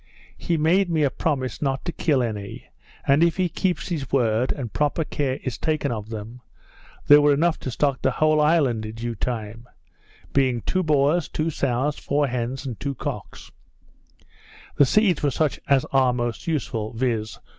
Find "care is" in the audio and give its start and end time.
5.03-5.59